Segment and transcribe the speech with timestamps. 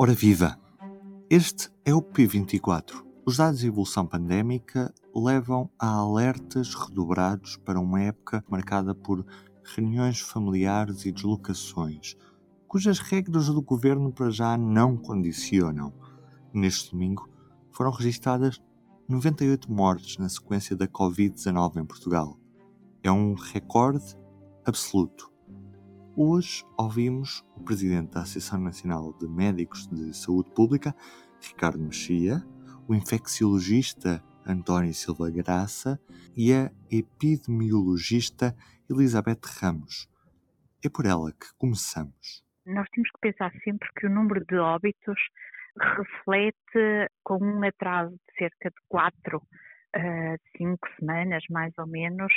[0.00, 0.56] Ora viva!
[1.28, 3.04] Este é o P24.
[3.26, 9.26] Os dados de evolução pandémica levam a alertas redobrados para uma época marcada por
[9.64, 12.14] reuniões familiares e deslocações,
[12.68, 15.92] cujas regras do governo para já não condicionam.
[16.54, 17.28] Neste domingo
[17.72, 18.62] foram registadas
[19.08, 22.38] 98 mortes na sequência da Covid-19 em Portugal.
[23.02, 24.16] É um recorde
[24.64, 25.37] absoluto.
[26.20, 30.92] Hoje ouvimos o presidente da Associação Nacional de Médicos de Saúde Pública,
[31.40, 32.42] Ricardo Mexia,
[32.88, 35.96] o infecciologista António Silva Graça
[36.36, 38.52] e a epidemiologista
[38.90, 40.10] Elizabeth Ramos.
[40.84, 42.42] É por ela que começamos.
[42.66, 45.20] Nós temos que pensar sempre que o número de óbitos
[45.80, 52.32] reflete com um atraso de cerca de quatro, uh, cinco semanas, mais ou menos,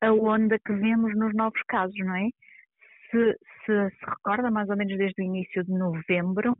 [0.00, 2.28] a onda que vemos nos novos casos, não é?
[3.10, 3.32] Se,
[3.64, 6.56] se, se recorda, mais ou menos desde o início de novembro,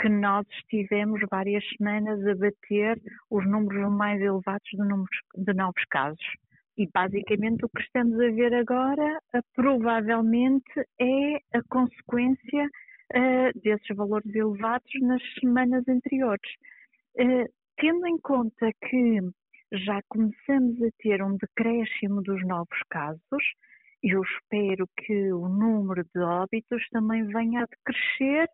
[0.00, 5.82] que nós estivemos várias semanas a bater os números mais elevados de, números, de novos
[5.90, 6.24] casos.
[6.76, 9.20] E basicamente o que estamos a ver agora,
[9.54, 12.68] provavelmente, é a consequência
[13.14, 16.50] uh, desses valores elevados nas semanas anteriores.
[17.16, 19.20] Uh, tendo em conta que
[19.78, 23.42] já começamos a ter um decréscimo dos novos casos.
[24.02, 28.48] Eu espero que o número de óbitos também venha a decrescer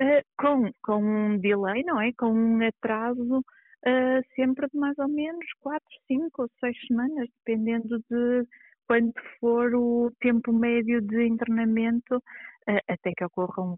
[0.00, 2.12] uh, com, com um delay, não é?
[2.16, 7.98] Com um atraso uh, sempre de mais ou menos 4, 5 ou 6 semanas, dependendo
[8.10, 8.46] de
[8.86, 13.76] quando for o tempo médio de internamento, uh, até que ocorram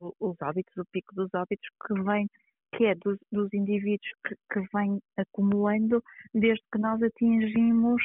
[0.00, 2.28] os, os óbitos, o pico dos óbitos que vem
[2.76, 8.02] que é dos, dos indivíduos que, que vem acumulando desde que nós atingimos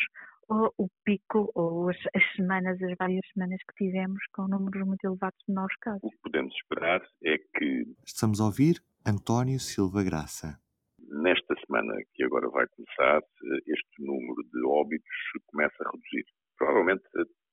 [0.50, 5.03] o, o pico ou as, as, semanas, as várias semanas que tivemos com números muito
[5.06, 6.02] elevados de novos casos.
[6.03, 7.86] O que podemos esperar é que.
[8.06, 10.59] Estamos a ouvir António Silva Graça.
[11.00, 13.22] Nesta semana que agora vai começar,
[13.66, 15.08] este número de óbitos
[15.48, 16.26] começa a reduzir.
[16.58, 17.04] Provavelmente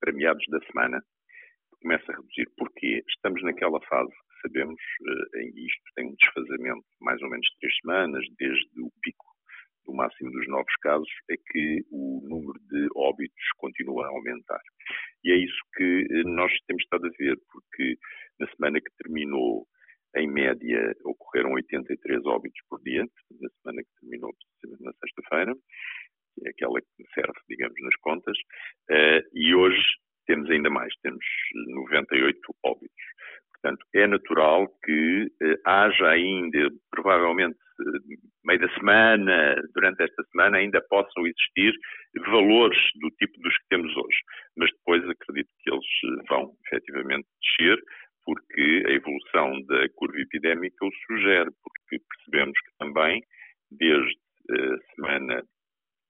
[0.01, 1.03] para meados da semana
[1.83, 2.51] começa a reduzir.
[2.57, 3.03] Porquê?
[3.09, 4.13] Estamos naquela fase
[4.47, 4.81] sabemos,
[5.35, 9.27] eh, em isto tem um desfazamento de mais ou menos três semanas, desde o pico
[9.87, 14.61] do máximo dos novos casos, é que o número de óbitos continua a aumentar.
[15.25, 17.97] E é isso que eh, nós temos estado a ver, porque
[18.41, 19.67] na semana que terminou,
[20.17, 23.05] em média, ocorreram 83 óbitos por dia,
[23.41, 24.33] na semana que terminou,
[24.81, 25.55] na sexta-feira,
[26.35, 28.37] que é aquela que serve, digamos, nas contas,
[28.91, 29.83] eh, e hoje
[30.27, 31.25] temos ainda mais, temos
[31.69, 33.05] 98 óbitos.
[33.53, 40.59] Portanto, é natural que eh, haja ainda, provavelmente, eh, meio da semana, durante esta semana,
[40.59, 41.75] ainda possam existir
[42.27, 44.19] valores do tipo dos que temos hoje.
[44.57, 47.83] Mas depois acredito que eles eh, vão efetivamente descer,
[48.25, 53.23] porque a evolução da curva epidémica o sugere, porque percebemos que também,
[53.71, 54.17] desde
[54.51, 55.43] a semana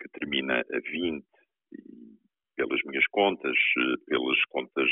[0.00, 1.24] que termina a 20,
[2.56, 3.56] pelas minhas contas,
[4.06, 4.90] pelas contas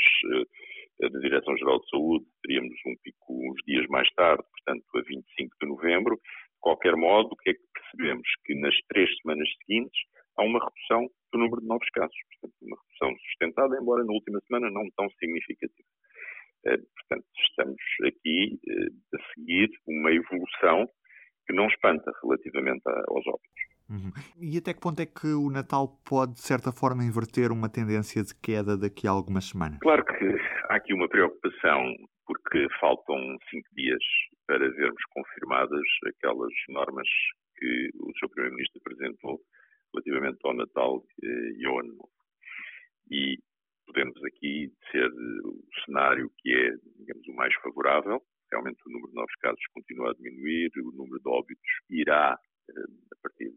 [0.99, 5.67] da Direção-Geral de Saúde, teríamos um pico uns dias mais tarde, portanto, a 25 de
[5.67, 6.15] novembro.
[6.15, 8.27] De qualquer modo, o que é que percebemos?
[8.45, 9.99] Que nas três semanas seguintes
[10.37, 12.15] há uma redução do número de novos casos.
[12.31, 15.87] Portanto, uma redução sustentada, embora na última semana não tão significativa.
[16.65, 20.87] Eh, portanto, estamos aqui eh, a seguir uma evolução
[21.45, 23.75] que não espanta relativamente aos óbitos.
[23.89, 24.11] Uhum.
[24.41, 28.23] E até que ponto é que o Natal pode, de certa forma, inverter uma tendência
[28.23, 29.77] de queda daqui a algumas semanas?
[29.79, 30.25] Claro que
[30.69, 31.93] há aqui uma preocupação,
[32.25, 34.03] porque faltam cinco dias
[34.47, 37.07] para vermos confirmadas aquelas normas
[37.57, 38.29] que o Sr.
[38.29, 39.41] Primeiro-Ministro apresentou
[39.93, 42.11] relativamente ao Natal eh, e ao Ano Novo.
[43.09, 43.37] E
[43.85, 45.09] podemos aqui ser
[45.43, 48.21] o cenário que é, digamos, o mais favorável.
[48.51, 52.37] Realmente o número de novos casos continua a diminuir, o número de óbitos irá,
[52.69, 52.73] eh,
[53.13, 53.51] a partir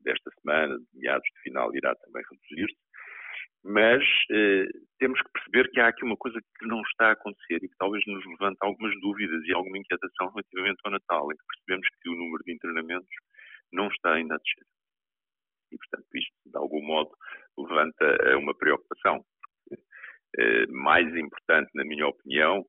[0.00, 2.91] desta semana, de meados de final, irá também reduzir-se.
[3.64, 4.66] Mas eh,
[4.98, 7.76] temos que perceber que há aqui uma coisa que não está a acontecer e que
[7.78, 12.08] talvez nos levante algumas dúvidas e alguma inquietação relativamente ao Natal, em que percebemos que
[12.08, 13.14] o número de internamentos
[13.72, 14.66] não está ainda a descer.
[15.70, 17.10] E, portanto, isto, de algum modo,
[17.56, 19.24] levanta uma preocupação.
[20.38, 22.64] Eh, mais importante, na minha opinião,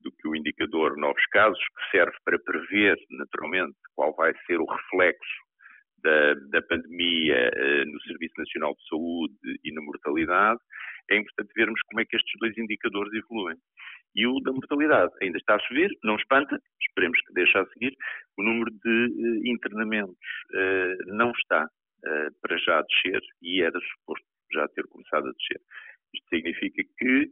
[0.00, 4.66] do que o indicador novos casos, que serve para prever, naturalmente, qual vai ser o
[4.66, 5.45] reflexo
[6.06, 10.60] da, da pandemia uh, no Serviço Nacional de Saúde e na mortalidade,
[11.10, 13.56] é importante vermos como é que estes dois indicadores evoluem.
[14.14, 17.94] E o da mortalidade ainda está a subir, não espanta, esperemos que deixe a seguir.
[18.38, 20.16] O número de uh, internamentos
[20.54, 21.68] uh, não está
[22.40, 25.60] para já a descer e era suposto já ter começado a descer.
[26.14, 27.30] Isto significa que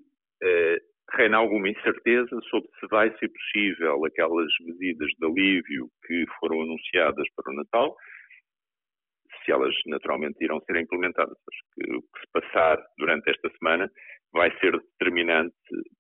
[1.12, 7.28] reina alguma incerteza sobre se vai ser possível aquelas medidas de alívio que foram anunciadas
[7.36, 7.96] para o Natal,
[9.44, 11.37] se elas naturalmente irão ser implementadas.
[11.37, 13.91] Acho que o que se passar durante esta semana
[14.32, 15.55] vai ser determinante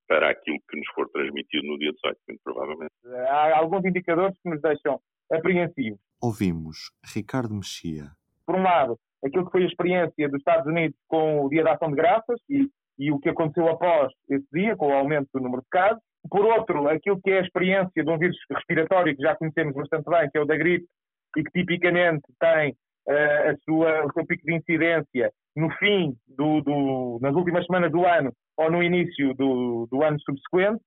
[0.08, 2.92] para aquilo que nos for transmitido no dia 18, muito provavelmente.
[3.28, 5.00] Há alguns indicadores que nos deixam
[5.30, 6.00] apreensivos.
[6.22, 8.10] Ouvimos Ricardo Mexia.
[8.46, 11.74] Por um lado, aquilo que foi a experiência dos Estados Unidos com o Dia da
[11.74, 12.68] Ação de Graças e,
[12.98, 16.02] e o que aconteceu após esse dia, com o aumento do número de casos.
[16.28, 20.08] Por outro, aquilo que é a experiência de um vírus respiratório que já conhecemos bastante
[20.08, 20.86] bem, que é o da gripe,
[21.36, 22.74] e que tipicamente tem
[23.08, 28.04] a sua, o seu pico de incidência no fim, do, do, nas últimas semanas do
[28.04, 30.82] ano ou no início do, do ano subsequente.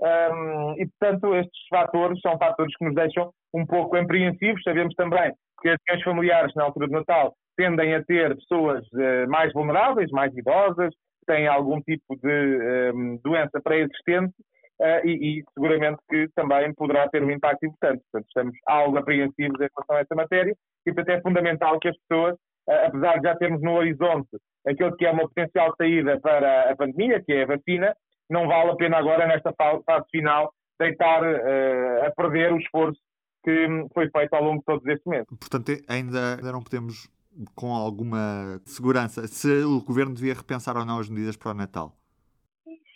[0.00, 4.62] Um, e, portanto, estes fatores são fatores que nos deixam um pouco apreensivos.
[4.62, 9.28] Sabemos também que as reuniões familiares na altura do Natal tendem a ter pessoas uh,
[9.28, 10.92] mais vulneráveis, mais idosas,
[11.26, 14.34] têm algum tipo de um, doença pré-existente
[14.82, 18.02] uh, e, e, seguramente que também poderá ter um impacto importante.
[18.10, 20.54] Portanto, estamos algo apreensivos em relação a esta matéria
[20.86, 24.36] e, portanto, é fundamental que as pessoas, uh, apesar de já termos no horizonte
[24.66, 27.94] aquilo que é uma potencial saída para a pandemia, que é a vacina,
[28.28, 33.00] não vale a pena agora, nesta fase final, deitar uh, a perder o esforço
[33.44, 35.26] que foi feito ao longo de todos estes meses.
[35.26, 37.08] Portanto, ainda não podemos,
[37.56, 41.92] com alguma segurança, se o Governo devia repensar ou não as medidas para o Natal.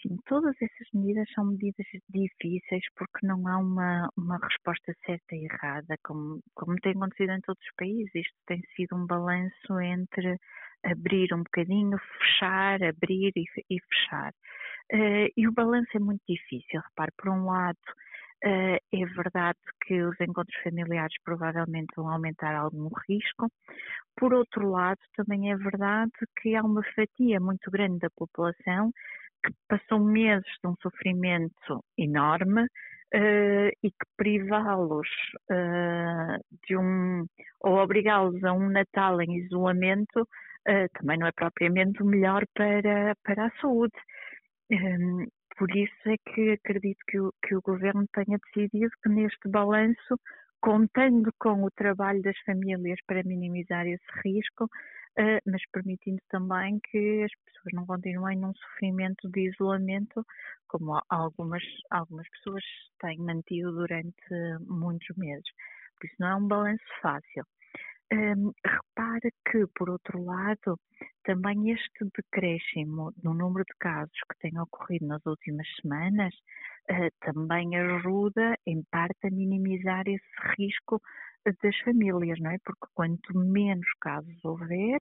[0.03, 5.45] Sim, todas essas medidas são medidas difíceis porque não há uma, uma resposta certa e
[5.45, 8.15] errada, como, como tem acontecido em todos os países.
[8.15, 10.39] Isto tem sido um balanço entre
[10.85, 14.33] abrir um bocadinho, fechar, abrir e, e fechar.
[14.93, 16.81] Uh, e o balanço é muito difícil.
[16.81, 17.79] Repare, por um lado,
[18.45, 23.51] uh, é verdade que os encontros familiares provavelmente vão aumentar algum risco.
[24.17, 28.93] Por outro lado, também é verdade que há uma fatia muito grande da população
[29.53, 35.09] que passou meses de um sofrimento enorme uh, e que privá-los
[35.51, 37.27] uh, de um
[37.61, 43.15] ou obrigá-los a um Natal em isolamento uh, também não é propriamente o melhor para,
[43.23, 43.97] para a saúde.
[44.71, 45.27] Um,
[45.57, 50.19] por isso é que acredito que o, que o governo tenha decidido que neste balanço,
[50.61, 54.69] contando com o trabalho das famílias para minimizar esse risco,
[55.47, 60.25] mas permitindo também que as pessoas não continuem num sofrimento de isolamento,
[60.69, 62.63] como algumas, algumas pessoas
[63.01, 64.15] têm mantido durante
[64.67, 65.49] muitos meses.
[65.99, 67.45] Por isso não é um balanço fácil.
[68.13, 70.79] Um, repara que, por outro lado,
[71.25, 76.33] também este decréscimo no número de casos que tem ocorrido nas últimas semanas
[76.89, 81.03] uh, também ajuda, em parte, a minimizar esse risco
[81.63, 82.59] das famílias, não é?
[82.65, 84.99] Porque quanto menos casos houver,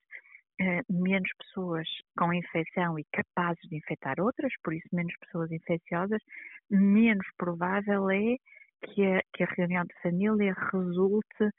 [0.62, 1.88] uh, menos pessoas
[2.18, 6.22] com infecção e capazes de infectar outras, por isso menos pessoas infecciosas,
[6.70, 8.36] menos provável é
[8.84, 11.50] que a, que a reunião de família resulte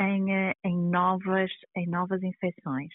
[0.00, 2.92] em, eh, em, novas, em novas infecções.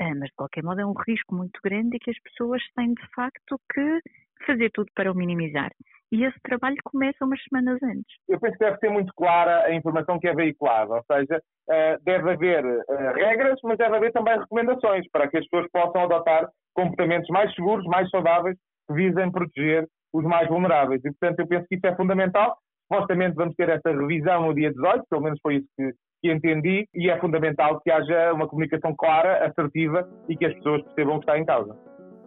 [0.00, 2.94] Uh, mas, de qualquer modo, é um risco muito grande e que as pessoas têm,
[2.94, 4.00] de facto, que
[4.46, 5.70] fazer tudo para o minimizar.
[6.12, 8.14] E esse trabalho começa umas semanas antes.
[8.28, 12.04] Eu penso que deve ser muito clara a informação que é veiculada, ou seja, uh,
[12.04, 16.50] deve haver uh, regras, mas deve haver também recomendações para que as pessoas possam adotar
[16.74, 21.00] comportamentos mais seguros, mais saudáveis, que visem proteger os mais vulneráveis.
[21.02, 22.58] E, portanto, eu penso que isso é fundamental.
[22.92, 26.86] Supostamente vamos ter essa revisão no dia 18, pelo menos foi isso que, que entendi,
[26.94, 31.20] e é fundamental que haja uma comunicação clara, assertiva e que as pessoas percebam o
[31.20, 31.74] que está em causa.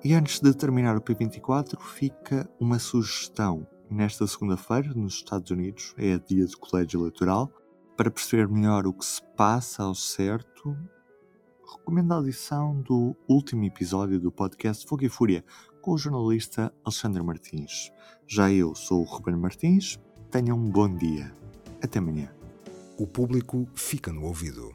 [0.04, 3.68] E antes de terminar o P24, fica uma sugestão.
[3.96, 7.50] Nesta segunda-feira, nos Estados Unidos, é dia do colégio eleitoral.
[7.96, 10.76] Para perceber melhor o que se passa ao certo,
[11.66, 15.46] recomendo a audição do último episódio do podcast Fogo e Fúria
[15.82, 17.90] com o jornalista Alexandre Martins.
[18.28, 19.98] Já eu sou o Ruben Martins.
[20.30, 21.34] Tenham um bom dia.
[21.82, 22.36] Até amanhã.
[23.00, 24.74] O público fica no ouvido.